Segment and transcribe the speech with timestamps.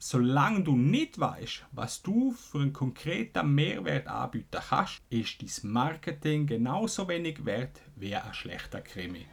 [0.00, 6.46] Solange du nicht weißt, was du für einen konkreten Mehrwert anbieten kannst, ist dein Marketing
[6.46, 9.26] genauso wenig wert wie ein schlechter Krimi.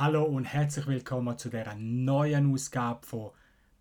[0.00, 3.32] Hallo und herzlich willkommen zu der neuen Ausgabe von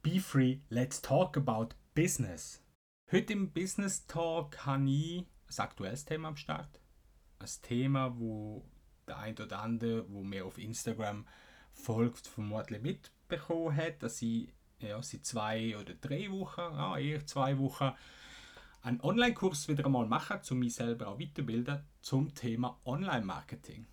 [0.01, 2.65] Be Free, Let's Talk About Business.
[3.11, 6.81] Heute im Business Talk habe ich ein aktuelles Thema am Start.
[7.37, 8.65] Ein Thema, wo
[9.07, 11.27] der ein oder andere, wo mir auf Instagram
[11.71, 17.59] folgt, vermutlich mitbekommen hat, dass ich ja, seit zwei oder drei Wochen, ja, eher zwei
[17.59, 17.91] Wochen,
[18.81, 23.85] einen Online-Kurs wieder einmal mache, um mich selber auch weiterbilden zum Thema Online-Marketing.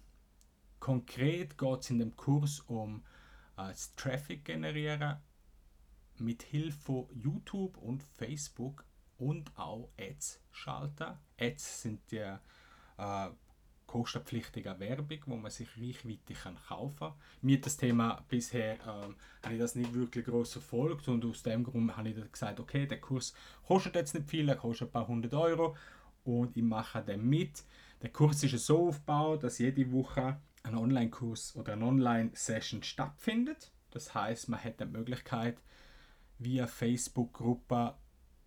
[0.84, 2.96] Konkret geht es in dem Kurs um
[3.56, 5.16] äh, das Traffic generieren
[6.18, 8.84] mit Hilfe von YouTube und Facebook
[9.16, 11.16] und auch Ads schalten.
[11.40, 13.28] Ads sind die äh,
[13.86, 17.14] kostenpflichtige Werbung, wo man sich Reichweite kann kaufen kann.
[17.40, 21.64] Mir das Thema bisher ähm, habe ich das nicht wirklich groß verfolgt und aus dem
[21.64, 23.32] Grund habe ich gesagt, okay, der Kurs
[23.66, 25.78] kostet jetzt nicht viel, er kostet ein paar hundert Euro
[26.24, 27.64] und ich mache den mit.
[28.04, 33.72] Der Kurs ist so aufgebaut, dass jede Woche ein Online-Kurs oder eine Online-Session stattfindet.
[33.92, 35.56] Das heißt, man hat die Möglichkeit,
[36.38, 37.94] via Facebook-Gruppe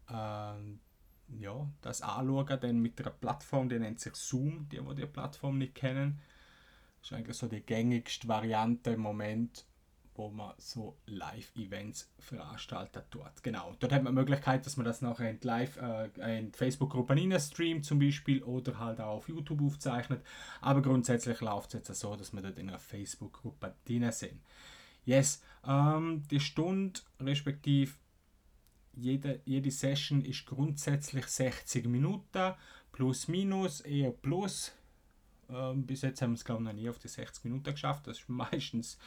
[0.10, 5.08] äh, ja, das anschauen, dann mit einer Plattform, die nennt sich Zoom, die, die die
[5.08, 6.20] Plattform nicht kennen.
[7.00, 9.66] Das ist eigentlich so die gängigste Variante im Moment,
[10.18, 13.44] wo man so Live-Events veranstaltet dort.
[13.44, 13.76] Genau.
[13.80, 17.86] Dort hat man die Möglichkeit, dass man das nachher in Live äh, in Facebook-Gruppen streamt
[17.86, 20.22] zum Beispiel oder halt auch auf YouTube aufzeichnet.
[20.62, 24.42] Aber grundsätzlich läuft es jetzt so, dass wir dort in einer Facebook-Gruppe drin sind.
[25.06, 27.94] Yes, ähm, die Stunde respektive
[28.94, 32.54] jede, jede Session ist grundsätzlich 60 Minuten
[32.92, 34.74] plus minus eher plus.
[35.50, 38.08] Ähm, bis jetzt haben wir es glaube ich noch nie auf die 60 Minuten geschafft.
[38.08, 38.98] Das ist meistens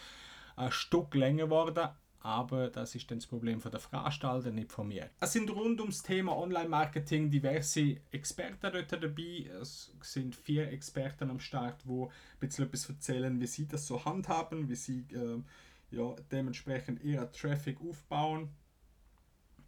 [0.61, 1.89] ein Stück länger geworden,
[2.21, 5.09] aber das ist dann das Problem von der Veranstalter, nicht von mir.
[5.21, 9.51] Es sind rund ums Thema Online-Marketing diverse Experten dort dabei.
[9.61, 14.05] Es sind vier Experten am Start, die ein bisschen etwas erzählen, wie sie das so
[14.05, 15.43] handhaben, wie sie äh,
[15.91, 18.51] ja, dementsprechend ihren Traffic aufbauen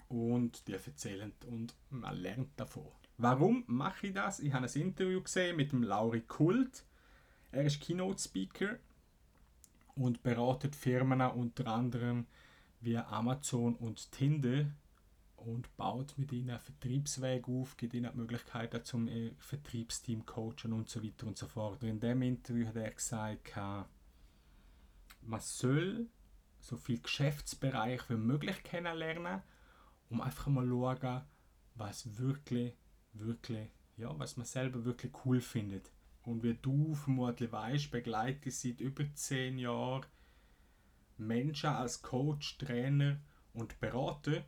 [0.08, 2.86] und die erzählen und man lernt davon.
[3.16, 4.40] Warum mache ich das?
[4.40, 6.84] Ich habe ein Interview gesehen mit dem Lauri Kult.
[7.50, 8.76] Er ist Keynote Speaker
[9.94, 12.26] und beratet Firmen unter anderem
[12.80, 14.66] wie Amazon und Tinder
[15.36, 19.08] und baut mit ihnen einen Vertriebsweg auf, gibt ihnen die Möglichkeit zum
[19.38, 21.82] Vertriebsteam coachen und so weiter und so fort.
[21.82, 23.56] In dem Interview hat er gesagt,
[25.22, 26.08] man soll
[26.58, 29.42] so viel Geschäftsbereich wie möglich kennenlernen,
[30.10, 31.22] um einfach mal zu schauen,
[31.74, 32.74] was wirklich,
[33.12, 35.90] wirklich, ja, was man selber wirklich cool findet.
[36.24, 40.06] Und wie du vermutlich weißt, begleite ich seit über zehn Jahren
[41.18, 43.18] Menschen als Coach, Trainer
[43.54, 44.44] und Berater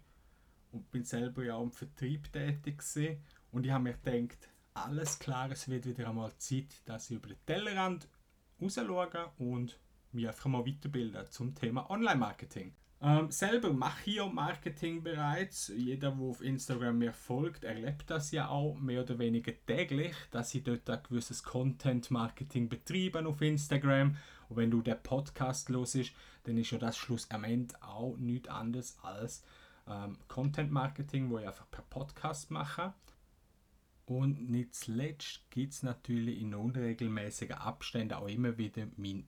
[0.73, 3.19] und bin selber ja auch im Vertrieb tätig gewesen.
[3.53, 7.29] und ich habe mir gedacht, alles klar, es wird wieder einmal Zeit, dass ich über
[7.29, 8.09] den Tellerrand
[8.61, 8.79] raus
[9.39, 9.79] und
[10.13, 12.75] mich einfach mal weiterbilden zum Thema Online-Marketing.
[13.01, 15.69] Ähm, selber mache ich ja Marketing bereits.
[15.69, 20.55] Jeder, der auf Instagram mir folgt, erlebt das ja auch mehr oder weniger täglich, dass
[20.55, 24.17] ich dort ein gewisses Content-Marketing betreibe auf Instagram.
[24.49, 26.13] Und wenn du den Podcast los ist,
[26.45, 29.43] dann ist ja das Schluss am Ende auch nichts anderes als
[29.87, 32.95] ähm, Content-Marketing, wo ich einfach per Podcast mache.
[34.07, 39.27] Und nicht zuletzt gibt es natürlich in unregelmäßigen Abständen auch immer wieder mein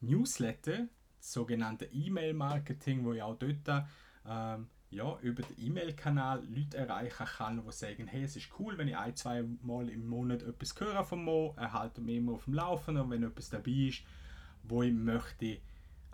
[0.00, 0.88] Newsletter,
[1.22, 3.86] sogenannte E-Mail-Marketing, wo ich auch dort
[4.26, 8.88] ähm, ja, über den E-Mail-Kanal Leute erreichen kann, die sagen, hey, es ist cool, wenn
[8.88, 12.54] ich ein, zwei Mal im Monat etwas höre von Mo, erhalte mich immer auf dem
[12.54, 14.02] Laufen und wenn etwas dabei ist,
[14.64, 15.60] wo ich möchte äh,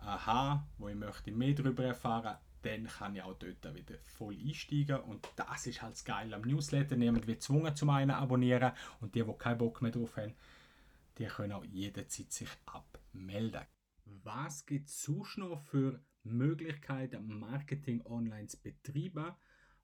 [0.01, 5.01] haben, wo ich möchte mehr darüber erfahren, dann kann ich auch dort wieder voll einsteigen
[5.01, 6.97] und das ist halt das Geile am Newsletter.
[6.97, 10.35] Niemand wird gezwungen zum einen abonnieren und die, die keinen Bock mehr drauf haben,
[11.19, 13.63] die können auch jederzeit sich abmelden.
[14.23, 19.35] Was gibt es sonst noch für Möglichkeiten, Marketing online zu betreiben?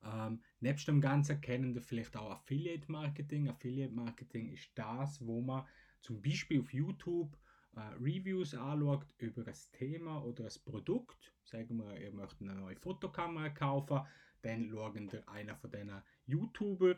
[0.02, 3.48] Ähm, nebst dem Ganzen kennen wir vielleicht auch Affiliate Marketing.
[3.48, 5.66] Affiliate Marketing ist das, wo man
[6.00, 7.36] zum Beispiel auf YouTube
[7.74, 11.32] äh, Reviews anschaut über ein Thema oder ein Produkt.
[11.44, 14.00] Sagen wir, ihr möchtet eine neue Fotokamera kaufen,
[14.42, 16.96] dann schauen ihr einer von diesen YouTuber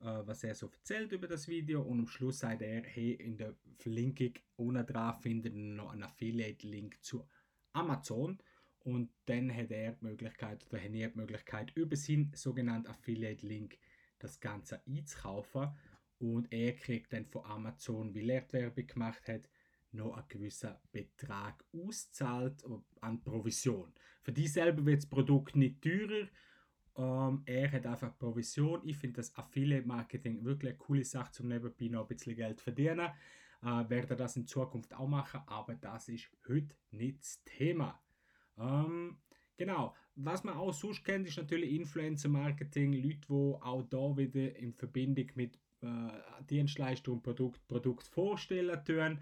[0.00, 3.54] was er so erzählt über das Video und am Schluss sagt er, hey, in der
[3.78, 7.26] Verlinkung unten dran findet ihr noch einen Affiliate-Link zu
[7.72, 8.38] Amazon
[8.80, 13.78] und dann hat er die Möglichkeit oder hat er die Möglichkeit über seinen sogenannten Affiliate-Link
[14.18, 15.70] das Ganze einzukaufen
[16.18, 19.48] und er kriegt dann von Amazon, weil er die Werbung gemacht hat,
[19.92, 22.64] noch einen gewissen Betrag auszahlt
[23.00, 23.92] an Provision.
[24.22, 26.28] Für die selber wird das Produkt nicht teurer.
[26.96, 28.80] Ähm, er hat einfach Provision.
[28.84, 32.60] Ich finde das Affiliate Marketing wirklich eine coole Sache, zum nebenbei noch ein bisschen Geld
[32.60, 33.10] verdienen.
[33.62, 38.00] Äh, werde das in Zukunft auch machen, aber das ist heute nicht das Thema.
[38.58, 39.18] Ähm,
[39.56, 42.92] genau, was man auch sonst kennt, ist natürlich Influencer Marketing.
[42.92, 49.20] Leute, die auch da wieder in Verbindung mit äh, Dienstleistung und Produkt, Produkt vorstellen tun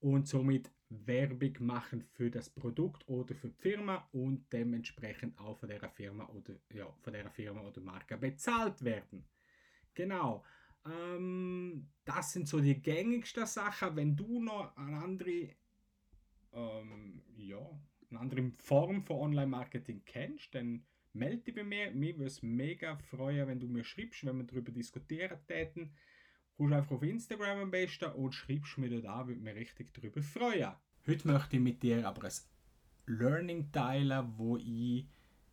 [0.00, 5.68] und somit Werbung machen für das Produkt oder für die Firma und dementsprechend auch von
[5.68, 9.24] der Firma oder ja, von der Firma oder Marke bezahlt werden.
[9.94, 10.44] Genau.
[10.84, 13.94] Ähm, das sind so die gängigsten Sachen.
[13.94, 15.50] Wenn du noch eine andere,
[16.52, 21.92] ähm, ja, eine andere Form von Online-Marketing kennst, dann melde dich bei mir.
[21.92, 25.92] Mir würde es mega freuen, wenn du mir schreibst, wenn wir darüber diskutieren täten.
[26.60, 30.20] Kommst einfach auf Instagram am besten und schreibst mir dort an, würde mich richtig darüber
[30.20, 30.72] freuen.
[31.06, 32.32] Heute möchte ich mit dir aber ein
[33.06, 35.06] Learning teilen, wo ich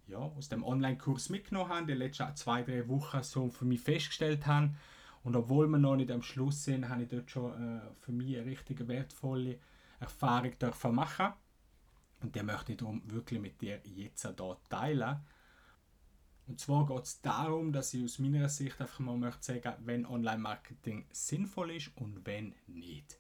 [0.08, 4.46] ja, aus dem Online-Kurs mitgenommen habe, die letzten zwei, drei Wochen so für mich festgestellt
[4.48, 4.76] habe.
[5.24, 8.36] Und obwohl wir noch nicht am Schluss sind, habe ich dort schon äh, für mich
[8.36, 9.60] eine richtig wertvolle
[10.02, 10.52] Erfahrung
[10.92, 11.32] machen.
[12.20, 15.22] Und die möchte ich darum wirklich mit dir jetzt hier teilen.
[16.48, 20.06] Und zwar geht es darum, dass ich aus meiner Sicht einfach mal möchte sagen, wenn
[20.06, 23.20] Online-Marketing sinnvoll ist und wenn nicht.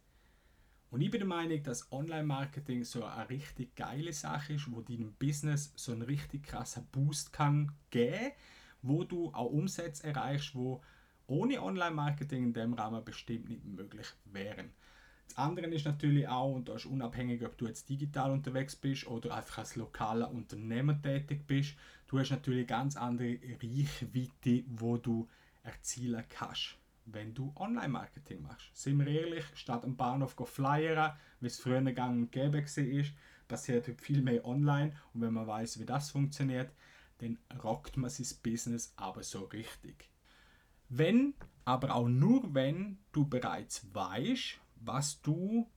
[0.90, 5.14] Und ich bin der Meinung, dass Online-Marketing so eine richtig geile Sache ist, wo deinem
[5.14, 8.32] Business so einen richtig krassen Boost kann geben,
[8.82, 10.82] wo du auch Umsätze erreichst, wo
[11.28, 14.72] ohne Online-Marketing in dem Rahmen bestimmt nicht möglich wären.
[15.28, 19.08] Das andere ist natürlich auch, und da ist unabhängig, ob du jetzt digital unterwegs bist
[19.08, 21.76] oder einfach als lokaler Unternehmer tätig bist,
[22.07, 25.27] du hast natürlich ganz andere Reichweite, wo du
[25.63, 28.69] erzielen kannst, wenn du Online-Marketing machst.
[28.74, 33.06] Sind wir ehrlich, statt am Bahnhof zu flyern, wie es früher gang und gäbe war,
[33.48, 36.71] passiert heute viel mehr online und wenn man weiß, wie das funktioniert,
[37.19, 40.09] dann rockt man sein Business aber so richtig.
[40.89, 41.33] Wenn,
[41.65, 45.69] aber auch nur wenn du bereits weißt, was du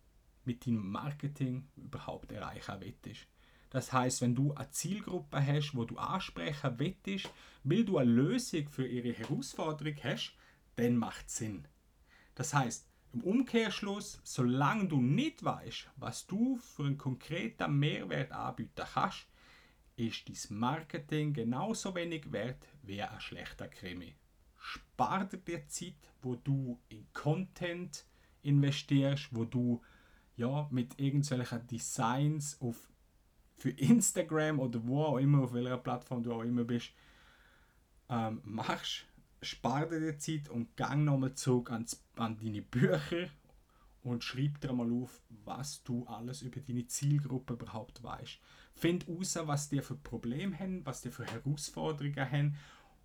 [0.45, 3.27] mit deinem Marketing überhaupt erreichen willst.
[3.71, 7.31] Das heißt, wenn du eine Zielgruppe hast, wo du ansprechen willst,
[7.63, 10.35] weil du eine Lösung für ihre Herausforderung hast,
[10.77, 11.67] dann macht es Sinn.
[12.35, 18.87] Das heißt, im Umkehrschluss, solange du nicht weißt, was du für einen konkreten Mehrwert anbieten
[18.95, 19.27] kannst,
[19.97, 24.15] ist dein Marketing genauso wenig wert wie ein schlechter Krimi.
[24.57, 28.05] Spar dir Zeit, wo du in Content
[28.43, 29.83] investierst, wo du
[30.37, 32.89] ja, mit irgendwelchen Designs auf,
[33.61, 36.93] für Instagram oder wo auch immer, auf welcher Plattform du auch immer bist,
[38.09, 39.07] ähm, machst,
[39.43, 43.29] spar dir die Zeit und gang nochmal zurück ans, an deine Bücher
[44.03, 48.41] und schreib dir mal auf, was du alles über deine Zielgruppe überhaupt weißt.
[48.75, 52.57] Find heraus, was die für Probleme haben, was die für Herausforderungen haben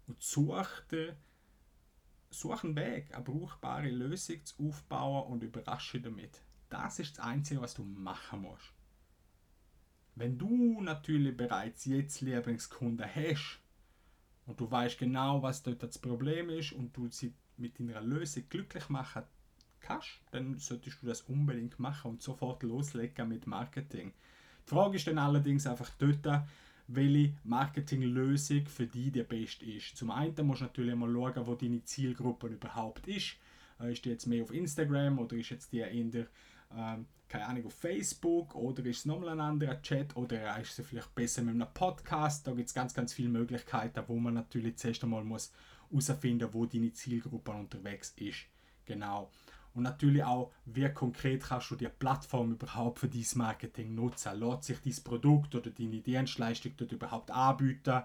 [0.07, 1.17] und such dir
[2.35, 6.41] Such einen Weg, eine brauchbare Lösung zu aufbauen und überrasche damit.
[6.67, 8.74] Das ist das Einzige, was du machen musst.
[10.15, 13.59] Wenn du natürlich bereits jetzt Lieblingskunden hast
[14.45, 18.43] und du weißt genau, was dort das Problem ist und du sie mit deiner Lösung
[18.49, 19.23] glücklich machen
[19.81, 24.13] kannst, dann solltest du das unbedingt machen und sofort loslegen mit Marketing.
[24.65, 26.45] Die Frage ist dann allerdings einfach dort,
[26.87, 29.97] welche Marketinglösung für dich die beste ist.
[29.97, 33.37] Zum einen musst du natürlich mal schauen, wo deine Zielgruppe überhaupt ist.
[33.79, 36.27] Äh, ist die jetzt mehr auf Instagram oder ist jetzt die in der,
[36.75, 40.83] ähm, keine Ahnung, auf Facebook oder ist es nochmal ein anderer Chat oder erreichst du
[40.83, 42.47] vielleicht besser mit einem Podcast?
[42.47, 45.51] Da gibt es ganz, ganz viele Möglichkeiten, wo man natürlich zuerst einmal muss
[45.91, 48.45] herausfinden wo deine Zielgruppe unterwegs ist.
[48.85, 49.31] Genau.
[49.73, 54.39] Und natürlich auch, wie konkret kannst du die Plattform überhaupt für dein Marketing nutzen?
[54.39, 58.03] Lässt sich dein Produkt oder deine Dienstleistung dort überhaupt anbieten?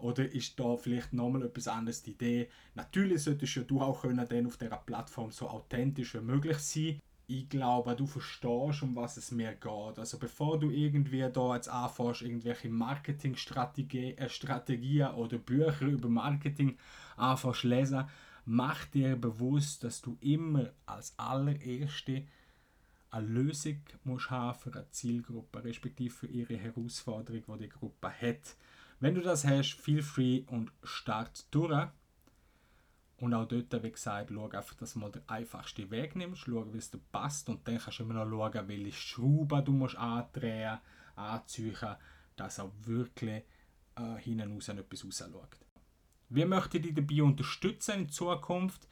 [0.00, 2.50] Oder ist da vielleicht nochmal etwas anderes die Idee?
[2.74, 7.00] Natürlich solltest ja du auch können dann auf dieser Plattform so authentisch wie möglich sein.
[7.30, 9.98] Ich glaube, du verstehst, um was es mir geht.
[9.98, 16.78] Also bevor du irgendwie da jetzt anfängst, irgendwelche Marketingstrategien äh, oder Bücher über Marketing
[17.18, 18.08] anfängst lesen,
[18.46, 22.24] mach dir bewusst, dass du immer als allererste
[23.10, 28.56] eine Lösung musst haben für eine Zielgruppe, respektive für ihre Herausforderung, die die Gruppe hat.
[29.00, 31.88] Wenn du das hast, feel free und start durch.
[33.20, 36.72] Und auch dort, wie gesagt, schau einfach, dass du mal den einfachsten Weg nimmst, schau,
[36.72, 39.96] wie es dir passt und dann kannst du immer noch schauen, welche Schrauben du musst
[39.96, 40.78] andrehen,
[41.16, 41.96] anziehen,
[42.36, 43.42] dass auch wirklich
[43.96, 45.58] äh, hinten raus etwas rausschaut.
[46.28, 48.86] Wir möchten dich dabei unterstützen in Zukunft.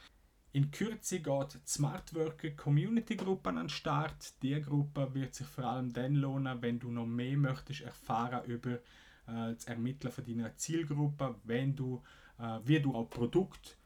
[0.52, 4.42] In Kürze geht die Smart Worker Community Gruppe an den Start.
[4.42, 8.72] Diese Gruppe wird sich vor allem dann lohnen, wenn du noch mehr möchtest erfahren über
[8.72, 8.78] äh,
[9.26, 12.02] das Ermitteln von deiner Zielgruppe, wenn du,
[12.38, 13.76] äh, wie du auch Produkt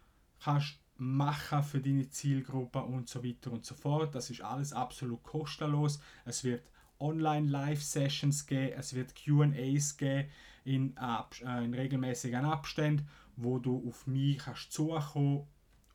[0.42, 4.14] kannst machen für deine Zielgruppe und so weiter und so fort.
[4.14, 6.00] Das ist alles absolut kostenlos.
[6.25, 10.28] Es wird Online-Live-Sessions geben, es wird QAs geben
[10.64, 15.47] in, äh, in regelmäßigen Abständen, wo du auf mich kannst zukommen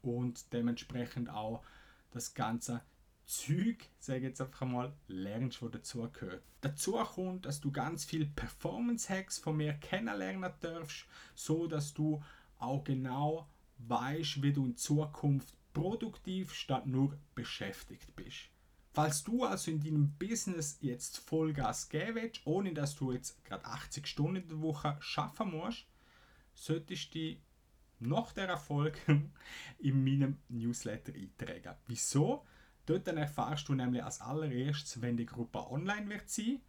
[0.01, 1.63] und dementsprechend auch
[2.11, 2.81] das ganze
[3.25, 6.43] Zeug, sage ich jetzt einfach mal, lernst, was dazugehört.
[6.61, 12.23] Dazu kommt, dass du ganz viel Performance-Hacks von mir kennenlernen darfst, so dass du
[12.57, 13.47] auch genau
[13.79, 18.49] weißt, wie du in Zukunft produktiv statt nur beschäftigt bist.
[18.93, 23.65] Falls du also in deinem Business jetzt Vollgas geben willst, ohne dass du jetzt gerade
[23.65, 25.85] 80 Stunden in der Woche schaffen musst,
[26.53, 27.39] solltest du dich
[27.99, 28.97] nach der Erfolg
[29.79, 31.77] in meinem Newsletter eintragen.
[31.87, 32.45] Wieso?
[32.85, 36.61] Dort dann erfahrst du nämlich als allererstes, wenn die Gruppe online wird sein.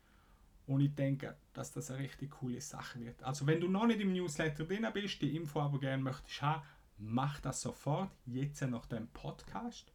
[0.66, 3.22] Und ich denke, dass das eine richtig coole Sache wird.
[3.22, 6.62] Also wenn du noch nicht im Newsletter drin bist, die Info aber gerne möchtest haben,
[6.98, 9.92] mach das sofort, jetzt nach dem Podcast.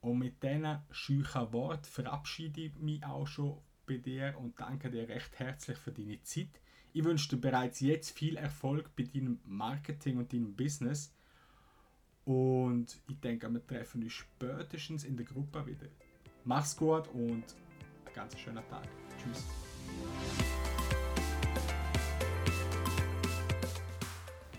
[0.00, 5.08] Und mit diesen scheuchen Worten verabschiede ich mich auch schon bei dir und danke dir
[5.08, 6.60] recht herzlich für deine Zeit.
[6.92, 11.12] Ich wünsche dir bereits jetzt viel Erfolg bei deinem Marketing und deinem Business.
[12.24, 15.86] Und ich denke, wir treffen uns spätestens in der Gruppe wieder.
[16.44, 17.44] Mach's gut und
[18.04, 18.88] einen ganz schönen Tag.
[19.18, 20.59] Tschüss.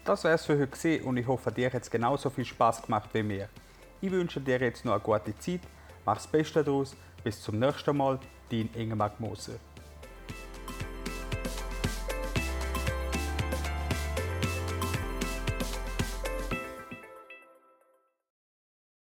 [0.03, 3.21] Das wär's für heute und ich hoffe, dir hat es genauso viel Spaß gemacht wie
[3.21, 3.49] mir.
[4.01, 5.61] Ich wünsche dir jetzt noch eine gute Zeit,
[6.03, 9.59] mach's Beste daraus, bis zum nächsten Mal, dein Ingemar Moser.